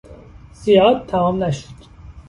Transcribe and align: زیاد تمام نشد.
زیاد 0.53 1.05
تمام 1.05 1.43
نشد. 1.43 1.67